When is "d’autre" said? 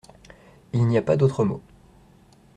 1.15-1.45